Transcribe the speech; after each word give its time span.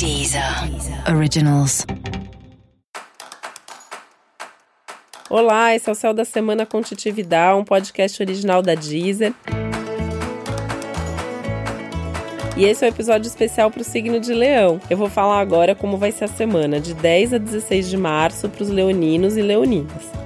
Deezer 0.00 0.42
Originals. 1.14 1.84
Olá, 5.28 5.74
esse 5.74 5.90
é 5.90 5.92
o 5.92 5.94
Céu 5.94 6.14
da 6.14 6.24
Semana 6.24 6.64
com 6.64 6.80
Titividade, 6.80 7.58
um 7.58 7.64
podcast 7.64 8.22
original 8.22 8.62
da 8.62 8.74
Deezer. 8.74 9.34
E 12.56 12.64
esse 12.64 12.82
é 12.82 12.88
o 12.88 12.90
um 12.90 12.94
episódio 12.94 13.28
especial 13.28 13.70
para 13.70 13.82
o 13.82 13.84
signo 13.84 14.18
de 14.18 14.32
Leão. 14.32 14.80
Eu 14.88 14.96
vou 14.96 15.10
falar 15.10 15.38
agora 15.38 15.74
como 15.74 15.98
vai 15.98 16.12
ser 16.12 16.24
a 16.24 16.28
semana 16.28 16.80
de 16.80 16.94
10 16.94 17.34
a 17.34 17.38
16 17.38 17.90
de 17.90 17.98
março 17.98 18.48
para 18.48 18.62
os 18.62 18.70
leoninos 18.70 19.36
e 19.36 19.42
leoninas. 19.42 20.19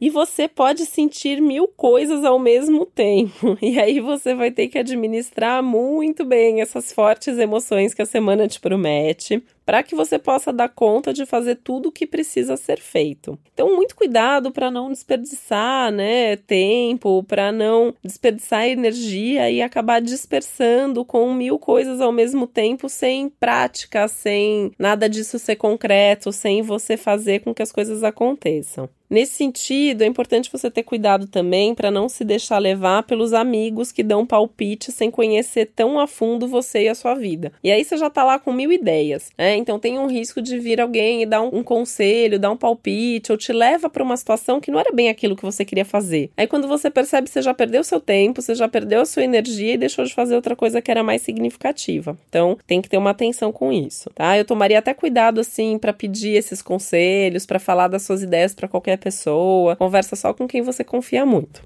E 0.00 0.08
você 0.08 0.48
pode 0.48 0.86
sentir 0.86 1.40
mil 1.40 1.68
coisas 1.68 2.24
ao 2.24 2.38
mesmo 2.38 2.86
tempo. 2.86 3.58
E 3.60 3.78
aí 3.78 4.00
você 4.00 4.34
vai 4.34 4.50
ter 4.50 4.68
que 4.68 4.78
administrar 4.78 5.62
muito 5.62 6.24
bem 6.24 6.60
essas 6.60 6.92
fortes 6.92 7.38
emoções 7.38 7.92
que 7.92 8.02
a 8.02 8.06
semana 8.06 8.48
te 8.48 8.58
promete, 8.58 9.42
para 9.70 9.84
que 9.84 9.94
você 9.94 10.18
possa 10.18 10.52
dar 10.52 10.68
conta 10.68 11.12
de 11.12 11.24
fazer 11.24 11.60
tudo 11.62 11.90
o 11.90 11.92
que 11.92 12.04
precisa 12.04 12.56
ser 12.56 12.80
feito. 12.80 13.38
Então, 13.54 13.76
muito 13.76 13.94
cuidado 13.94 14.50
para 14.50 14.68
não 14.68 14.90
desperdiçar, 14.90 15.92
né, 15.92 16.34
tempo, 16.34 17.22
para 17.22 17.52
não 17.52 17.94
desperdiçar 18.02 18.66
energia 18.66 19.48
e 19.48 19.62
acabar 19.62 20.00
dispersando 20.00 21.04
com 21.04 21.32
mil 21.32 21.56
coisas 21.56 22.00
ao 22.00 22.10
mesmo 22.10 22.48
tempo 22.48 22.88
sem 22.88 23.28
prática, 23.28 24.08
sem 24.08 24.72
nada 24.76 25.08
disso 25.08 25.38
ser 25.38 25.54
concreto, 25.54 26.32
sem 26.32 26.62
você 26.62 26.96
fazer 26.96 27.38
com 27.38 27.54
que 27.54 27.62
as 27.62 27.70
coisas 27.70 28.02
aconteçam. 28.02 28.90
Nesse 29.10 29.32
sentido, 29.32 30.02
é 30.02 30.06
importante 30.06 30.48
você 30.52 30.70
ter 30.70 30.84
cuidado 30.84 31.26
também 31.26 31.74
para 31.74 31.90
não 31.90 32.08
se 32.08 32.22
deixar 32.22 32.58
levar 32.58 33.02
pelos 33.02 33.32
amigos 33.32 33.90
que 33.90 34.04
dão 34.04 34.24
palpite 34.24 34.92
sem 34.92 35.10
conhecer 35.10 35.66
tão 35.74 35.98
a 35.98 36.06
fundo 36.06 36.46
você 36.46 36.84
e 36.84 36.88
a 36.88 36.94
sua 36.94 37.14
vida. 37.14 37.52
E 37.64 37.72
aí 37.72 37.84
você 37.84 37.96
já 37.96 38.06
está 38.06 38.22
lá 38.22 38.38
com 38.38 38.52
mil 38.52 38.70
ideias, 38.70 39.32
né? 39.36 39.56
Então 39.60 39.78
tem 39.78 39.98
um 39.98 40.06
risco 40.06 40.40
de 40.40 40.58
vir 40.58 40.80
alguém 40.80 41.22
e 41.22 41.26
dar 41.26 41.42
um, 41.42 41.58
um 41.58 41.62
conselho, 41.62 42.38
dar 42.38 42.50
um 42.50 42.56
palpite, 42.56 43.30
ou 43.30 43.38
te 43.38 43.52
leva 43.52 43.88
para 43.88 44.02
uma 44.02 44.16
situação 44.16 44.60
que 44.60 44.70
não 44.70 44.80
era 44.80 44.92
bem 44.92 45.08
aquilo 45.08 45.36
que 45.36 45.42
você 45.42 45.64
queria 45.64 45.84
fazer. 45.84 46.30
Aí 46.36 46.46
quando 46.46 46.66
você 46.66 46.90
percebe, 46.90 47.28
você 47.28 47.42
já 47.42 47.54
perdeu 47.54 47.84
seu 47.84 48.00
tempo, 48.00 48.40
você 48.40 48.54
já 48.54 48.68
perdeu 48.68 49.00
a 49.00 49.06
sua 49.06 49.22
energia 49.22 49.74
e 49.74 49.78
deixou 49.78 50.04
de 50.04 50.14
fazer 50.14 50.34
outra 50.34 50.56
coisa 50.56 50.80
que 50.80 50.90
era 50.90 51.02
mais 51.02 51.22
significativa. 51.22 52.16
Então 52.28 52.58
tem 52.66 52.80
que 52.80 52.88
ter 52.88 52.98
uma 52.98 53.10
atenção 53.10 53.52
com 53.52 53.72
isso, 53.72 54.10
tá? 54.14 54.36
Eu 54.36 54.44
tomaria 54.44 54.78
até 54.78 54.94
cuidado 54.94 55.40
assim 55.40 55.78
para 55.78 55.92
pedir 55.92 56.34
esses 56.36 56.62
conselhos, 56.62 57.46
para 57.46 57.58
falar 57.58 57.88
das 57.88 58.02
suas 58.02 58.22
ideias 58.22 58.54
para 58.54 58.68
qualquer 58.68 58.96
pessoa. 58.98 59.76
Conversa 59.76 60.16
só 60.16 60.32
com 60.32 60.48
quem 60.48 60.62
você 60.62 60.82
confia 60.82 61.26
muito. 61.26 61.62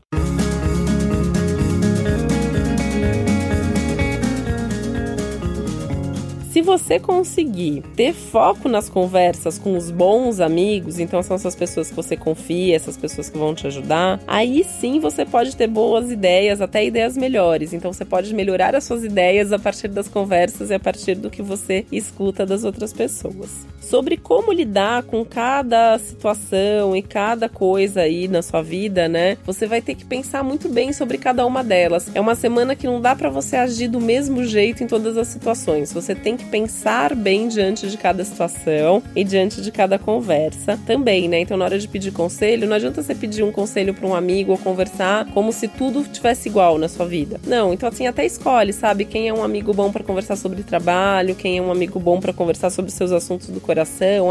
Se 6.55 6.63
você 6.63 7.01
conseguir 7.01 7.83
ter 7.97 8.13
foco 8.13 8.69
nas 8.69 8.89
conversas 8.89 9.59
com 9.59 9.77
os 9.77 9.91
bons 9.91 10.39
amigos, 10.39 11.01
então 11.01 11.21
são 11.21 11.35
essas 11.35 11.57
pessoas 11.57 11.89
que 11.89 11.97
você 11.97 12.17
confia, 12.17 12.77
essas 12.77 12.97
pessoas 12.97 13.29
que 13.29 13.37
vão 13.37 13.57
te 13.57 13.67
ajudar, 13.67 14.21
aí 14.25 14.63
sim 14.63 15.01
você 15.01 15.27
pode 15.27 15.57
ter 15.57 15.67
boas 15.67 16.13
ideias, 16.13 16.61
até 16.61 16.85
ideias 16.85 17.17
melhores. 17.17 17.73
Então 17.73 17.93
você 17.93 18.05
pode 18.05 18.33
melhorar 18.33 18.77
as 18.77 18.85
suas 18.85 19.03
ideias 19.03 19.53
a 19.53 19.59
partir 19.59 19.89
das 19.89 20.07
conversas 20.07 20.71
e 20.71 20.75
a 20.75 20.79
partir 20.79 21.17
do 21.17 21.29
que 21.29 21.43
você 21.43 21.87
escuta 21.91 22.47
das 22.47 22.63
outras 22.63 22.93
pessoas. 22.93 23.67
Sobre 23.85 24.17
como 24.17 24.51
lidar 24.51 25.03
com 25.03 25.25
cada 25.25 25.99
situação 25.99 26.97
e 26.97 27.03
cada 27.03 27.49
coisa 27.49 28.01
aí 28.01 28.27
na 28.27 28.43
sua 28.43 28.63
vida, 28.63 29.09
né? 29.09 29.37
Você 29.45 29.67
vai 29.67 29.83
ter 29.83 29.95
que 29.95 30.05
pensar 30.05 30.43
muito 30.43 30.69
bem 30.69 30.93
sobre 30.93 31.19
cada 31.19 31.45
uma 31.45 31.63
delas. 31.63 32.11
É 32.15 32.21
uma 32.21 32.35
semana 32.35 32.75
que 32.75 32.87
não 32.87 33.01
dá 33.01 33.15
para 33.15 33.29
você 33.29 33.57
agir 33.57 33.89
do 33.89 34.01
mesmo 34.01 34.43
jeito 34.45 34.83
em 34.83 34.87
todas 34.87 35.17
as 35.19 35.29
situações. 35.29 35.93
Você 35.93 36.15
tem 36.15 36.37
que 36.37 36.47
pensar 36.47 37.15
bem 37.15 37.47
diante 37.47 37.89
de 37.89 37.97
cada 37.99 38.25
situação 38.25 39.03
e 39.15 39.23
diante 39.23 39.61
de 39.61 39.71
cada 39.71 39.99
conversa 39.99 40.79
também, 40.87 41.29
né? 41.29 41.41
Então, 41.41 41.57
na 41.57 41.67
hora 41.67 41.79
de 41.79 41.87
pedir 41.87 42.11
conselho, 42.11 42.67
não 42.67 42.77
adianta 42.77 43.03
você 43.03 43.15
pedir 43.15 43.43
um 43.43 43.53
conselho 43.53 43.93
para 43.93 44.07
um 44.07 44.15
amigo 44.15 44.53
ou 44.53 44.59
conversar 44.59 45.27
como 45.27 45.53
se 45.53 45.69
tudo 45.69 46.03
tivesse 46.05 46.49
igual 46.49 46.79
na 46.79 46.89
sua 46.89 47.07
vida. 47.07 47.39
Não, 47.47 47.73
então 47.73 47.89
assim, 47.89 48.07
até 48.07 48.25
escolhe, 48.25 48.73
sabe? 48.73 49.05
Quem 49.05 49.29
é 49.29 49.35
um 49.35 49.45
amigo 49.45 49.75
bom 49.75 49.93
para 49.93 50.03
conversar 50.03 50.37
sobre 50.37 50.63
trabalho, 50.63 51.35
quem 51.35 51.59
é 51.59 51.63
um 51.63 51.71
amigo 51.71 52.01
bom 52.01 52.19
para 52.19 52.33
conversar 52.33 52.71
sobre 52.71 52.91
seus 52.91 53.13
assuntos 53.13 53.49
do 53.49 53.61
coração. 53.61 53.74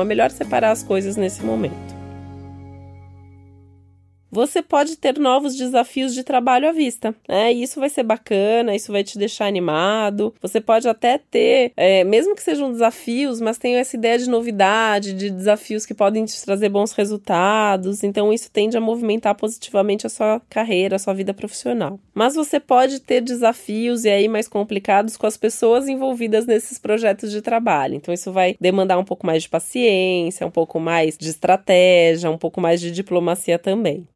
É 0.01 0.05
melhor 0.05 0.31
separar 0.31 0.71
as 0.71 0.83
coisas 0.83 1.15
nesse 1.15 1.43
momento 1.43 1.92
você 4.33 4.63
pode 4.63 4.97
ter 4.97 5.19
novos 5.19 5.55
desafios 5.55 6.13
de 6.13 6.23
trabalho 6.23 6.67
à 6.67 6.71
vista. 6.71 7.13
Né? 7.29 7.53
E 7.53 7.61
isso 7.61 7.79
vai 7.79 7.89
ser 7.89 8.01
bacana, 8.01 8.75
isso 8.75 8.91
vai 8.91 9.03
te 9.03 9.17
deixar 9.17 9.45
animado. 9.45 10.33
Você 10.41 10.59
pode 10.59 10.87
até 10.87 11.19
ter, 11.19 11.71
é, 11.77 12.03
mesmo 12.03 12.35
que 12.35 12.41
sejam 12.41 12.71
desafios, 12.71 13.39
mas 13.39 13.59
tem 13.59 13.75
essa 13.75 13.95
ideia 13.95 14.17
de 14.17 14.27
novidade, 14.27 15.13
de 15.13 15.29
desafios 15.29 15.85
que 15.85 15.93
podem 15.93 16.25
te 16.25 16.43
trazer 16.43 16.69
bons 16.69 16.93
resultados. 16.93 18.03
Então, 18.03 18.33
isso 18.33 18.49
tende 18.51 18.75
a 18.75 18.81
movimentar 18.81 19.35
positivamente 19.35 20.07
a 20.07 20.09
sua 20.09 20.41
carreira, 20.49 20.95
a 20.95 20.99
sua 20.99 21.13
vida 21.13 21.33
profissional. 21.33 21.99
Mas 22.13 22.33
você 22.33 22.59
pode 22.59 22.99
ter 23.01 23.21
desafios 23.21 24.03
e 24.03 24.09
aí 24.09 24.27
mais 24.27 24.47
complicados 24.47 25.15
com 25.15 25.27
as 25.27 25.37
pessoas 25.37 25.87
envolvidas 25.87 26.47
nesses 26.47 26.79
projetos 26.79 27.31
de 27.31 27.41
trabalho. 27.41 27.93
Então, 27.95 28.11
isso 28.11 28.31
vai 28.31 28.55
demandar 28.59 28.97
um 28.97 29.05
pouco 29.05 29.27
mais 29.27 29.43
de 29.43 29.49
paciência, 29.49 30.47
um 30.47 30.51
pouco 30.51 30.79
mais 30.79 31.15
de 31.17 31.29
estratégia, 31.29 32.31
um 32.31 32.37
pouco 32.37 32.59
mais 32.59 32.81
de 32.81 32.89
diplomacia 32.89 33.59
também. 33.59 34.07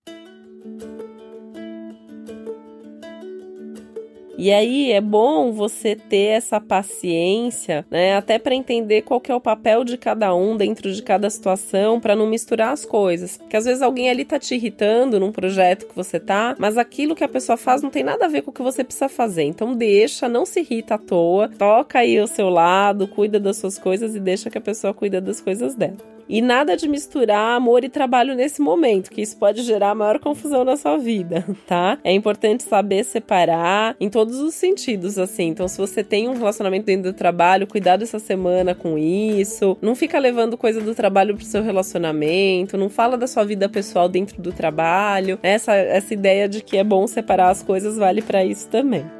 E 4.39 4.51
aí 4.51 4.91
é 4.91 5.01
bom 5.01 5.51
você 5.51 5.95
ter 5.95 6.27
essa 6.27 6.61
paciência, 6.61 7.83
né, 7.89 8.15
até 8.15 8.37
para 8.37 8.53
entender 8.53 9.01
qual 9.01 9.19
que 9.19 9.31
é 9.31 9.35
o 9.35 9.41
papel 9.41 9.83
de 9.83 9.97
cada 9.97 10.33
um 10.35 10.55
dentro 10.55 10.93
de 10.93 11.01
cada 11.01 11.27
situação, 11.27 11.99
para 11.99 12.15
não 12.15 12.27
misturar 12.27 12.71
as 12.71 12.85
coisas. 12.85 13.37
Porque 13.37 13.57
às 13.57 13.65
vezes 13.65 13.81
alguém 13.81 14.11
ali 14.11 14.23
tá 14.23 14.37
te 14.37 14.53
irritando 14.53 15.19
num 15.19 15.31
projeto 15.31 15.87
que 15.87 15.95
você 15.95 16.19
tá, 16.19 16.55
mas 16.59 16.77
aquilo 16.77 17.15
que 17.15 17.23
a 17.23 17.27
pessoa 17.27 17.57
faz 17.57 17.81
não 17.81 17.89
tem 17.89 18.03
nada 18.03 18.25
a 18.25 18.29
ver 18.29 18.43
com 18.43 18.51
o 18.51 18.53
que 18.53 18.61
você 18.61 18.83
precisa 18.83 19.09
fazer. 19.09 19.43
Então 19.43 19.73
deixa, 19.73 20.29
não 20.29 20.45
se 20.45 20.59
irrita 20.59 20.93
à 20.95 20.97
toa, 20.99 21.49
toca 21.49 21.97
aí 21.97 22.19
o 22.19 22.27
seu 22.27 22.47
lado, 22.47 23.07
cuida 23.07 23.39
das 23.39 23.57
suas 23.57 23.79
coisas 23.79 24.15
e 24.15 24.19
deixa 24.19 24.51
que 24.51 24.57
a 24.59 24.61
pessoa 24.61 24.93
cuida 24.93 25.19
das 25.19 25.41
coisas 25.41 25.73
dela. 25.73 26.16
E 26.29 26.41
nada 26.41 26.75
de 26.75 26.87
misturar 26.87 27.55
amor 27.55 27.83
e 27.83 27.89
trabalho 27.89 28.35
nesse 28.35 28.61
momento, 28.61 29.09
que 29.09 29.21
isso 29.21 29.37
pode 29.37 29.61
gerar 29.63 29.95
maior 29.95 30.19
confusão 30.19 30.63
na 30.63 30.75
sua 30.75 30.97
vida, 30.97 31.45
tá? 31.65 31.97
É 32.03 32.11
importante 32.11 32.63
saber 32.63 33.03
separar 33.03 33.95
em 33.99 34.09
todos 34.09 34.39
os 34.39 34.53
sentidos, 34.53 35.17
assim. 35.17 35.47
Então, 35.47 35.67
se 35.67 35.77
você 35.77 36.03
tem 36.03 36.27
um 36.27 36.37
relacionamento 36.37 36.85
dentro 36.85 37.11
do 37.11 37.15
trabalho, 37.15 37.67
cuidado 37.67 38.03
essa 38.03 38.19
semana 38.19 38.75
com 38.75 38.97
isso. 38.97 39.77
Não 39.81 39.95
fica 39.95 40.19
levando 40.19 40.57
coisa 40.57 40.81
do 40.81 40.93
trabalho 40.93 41.35
pro 41.35 41.45
seu 41.45 41.63
relacionamento, 41.63 42.77
não 42.77 42.89
fala 42.89 43.17
da 43.17 43.27
sua 43.27 43.43
vida 43.43 43.69
pessoal 43.69 44.09
dentro 44.09 44.41
do 44.41 44.51
trabalho. 44.51 45.39
Essa, 45.41 45.75
essa 45.75 46.13
ideia 46.13 46.47
de 46.47 46.61
que 46.61 46.77
é 46.77 46.83
bom 46.83 47.07
separar 47.07 47.49
as 47.49 47.63
coisas 47.63 47.97
vale 47.97 48.21
para 48.21 48.43
isso 48.43 48.67
também. 48.67 49.16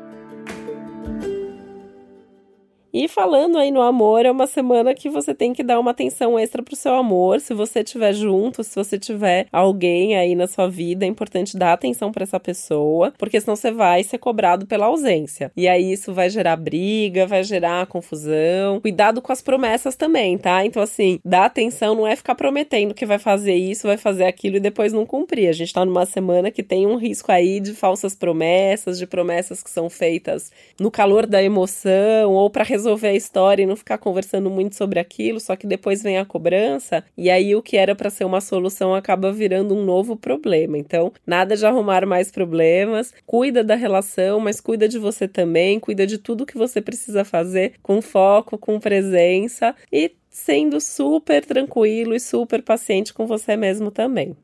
E 3.00 3.08
falando 3.08 3.60
aí 3.60 3.70
no 3.70 3.80
amor, 3.80 4.26
é 4.26 4.32
uma 4.32 4.48
semana 4.48 4.92
que 4.92 5.08
você 5.08 5.32
tem 5.32 5.54
que 5.54 5.62
dar 5.62 5.80
uma 5.80 5.92
atenção 5.92 6.40
extra 6.40 6.64
pro 6.64 6.76
seu 6.76 6.96
amor. 6.96 7.40
Se 7.40 7.54
você 7.54 7.82
estiver 7.82 8.12
junto, 8.12 8.64
se 8.64 8.76
você 8.76 8.98
tiver 8.98 9.46
alguém 9.52 10.18
aí 10.18 10.34
na 10.34 10.48
sua 10.48 10.68
vida, 10.68 11.06
é 11.06 11.08
importante 11.08 11.56
dar 11.56 11.74
atenção 11.74 12.12
para 12.12 12.24
essa 12.24 12.40
pessoa, 12.40 13.14
porque 13.16 13.40
senão 13.40 13.56
você 13.56 13.70
vai 13.70 14.04
ser 14.04 14.18
cobrado 14.18 14.66
pela 14.66 14.88
ausência. 14.88 15.52
E 15.56 15.68
aí 15.68 15.94
isso 15.94 16.12
vai 16.12 16.28
gerar 16.28 16.56
briga, 16.56 17.28
vai 17.28 17.44
gerar 17.44 17.86
confusão. 17.86 18.82
Cuidado 18.82 19.22
com 19.22 19.32
as 19.32 19.44
promessas 19.44 19.96
também, 19.96 20.36
tá? 20.36 20.66
Então, 20.66 20.82
assim, 20.82 21.20
dar 21.24 21.46
atenção 21.46 21.94
não 21.94 22.08
é 22.08 22.16
ficar 22.16 22.34
prometendo 22.34 22.96
que 22.96 23.06
vai 23.06 23.20
fazer 23.20 23.54
isso, 23.54 23.86
vai 23.86 23.98
fazer 23.98 24.24
aquilo 24.24 24.56
e 24.56 24.60
depois 24.60 24.92
não 24.92 25.06
cumprir. 25.06 25.50
A 25.50 25.54
gente 25.54 25.72
tá 25.72 25.86
numa 25.86 26.08
semana 26.08 26.50
que 26.50 26.64
tem 26.64 26.88
um 26.88 26.96
risco 26.96 27.32
aí 27.32 27.60
de 27.60 27.76
falsas 27.76 28.16
promessas, 28.16 28.98
de 28.98 29.06
promessas 29.06 29.62
que 29.62 29.70
são 29.70 29.88
feitas 29.88 30.52
no 30.80 30.90
calor 30.90 31.28
da 31.28 31.44
emoção 31.44 32.34
ou 32.34 32.50
para 32.50 32.64
resolver 32.64 32.87
resolver 32.88 33.08
a 33.08 33.16
história 33.16 33.64
e 33.64 33.66
não 33.66 33.76
ficar 33.76 33.98
conversando 33.98 34.50
muito 34.50 34.76
sobre 34.76 35.00
aquilo, 35.00 35.40
só 35.40 35.56
que 35.56 35.68
depois 35.68 36.02
vem 36.02 36.18
a 36.18 36.26
cobrança 36.26 37.04
e 37.18 37.30
aí 37.30 37.54
o 37.54 37.62
que 37.62 37.76
era 37.76 37.94
para 37.94 38.10
ser 38.10 38.24
uma 38.24 38.40
solução 38.40 38.96
acaba 38.96 39.32
virando 39.32 39.76
um 39.76 39.84
novo 39.84 40.16
problema. 40.16 40.78
Então, 40.78 41.12
nada 41.26 41.56
de 41.56 41.66
arrumar 41.66 42.06
mais 42.06 42.32
problemas, 42.32 43.14
cuida 43.26 43.64
da 43.64 43.76
relação, 43.76 44.40
mas 44.40 44.62
cuida 44.62 44.88
de 44.88 44.98
você 44.98 45.28
também, 45.28 45.80
cuida 45.80 46.08
de 46.08 46.18
tudo 46.18 46.46
que 46.46 46.58
você 46.58 46.82
precisa 46.82 47.26
fazer 47.26 47.74
com 47.84 48.02
foco, 48.02 48.58
com 48.58 48.80
presença 48.80 49.76
e 49.92 50.12
sendo 50.30 50.80
super 50.80 51.44
tranquilo 51.44 52.16
e 52.16 52.20
super 52.20 52.62
paciente 52.62 53.14
com 53.14 53.28
você 53.28 53.58
mesmo 53.58 53.92
também. 53.92 54.36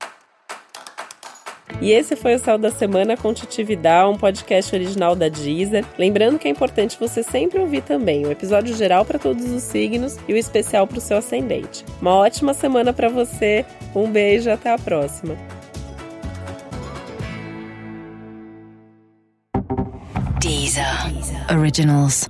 E 1.81 1.92
esse 1.92 2.16
foi 2.16 2.36
o 2.36 2.40
Céu 2.40 2.58
da 2.58 2.72
Semana 2.72 3.18
com 3.18 3.34
Titividade, 3.34 4.10
um 4.10 4.18
podcast 4.18 4.74
original 4.74 5.16
da 5.16 5.28
Deezer. 5.28 5.86
Lembrando 5.98 6.40
que 6.40 6.48
é 6.48 6.52
importante 6.52 6.98
você 7.00 7.24
sempre 7.24 7.60
ouvir 7.60 7.81
também 7.81 8.25
o 8.25 8.31
episódio 8.31 8.75
geral 8.75 9.06
para 9.06 9.20
todos 9.20 9.52
os 9.52 9.64
signos 9.64 10.18
e 10.28 10.34
o 10.34 10.38
especial 10.38 10.88
para 10.88 10.98
o 10.98 11.02
seu 11.02 11.18
ascendente. 11.18 11.86
Uma 12.02 12.16
ótima 12.16 12.54
semana 12.54 12.94
para 12.94 13.10
você, 13.10 13.66
um 13.96 14.10
beijo 14.10 14.50
até 14.50 14.72
a 14.72 14.78
próxima. 14.78 15.36
Deezer, 20.40 20.86
Deezer. 21.14 21.58
Originals. 21.58 22.28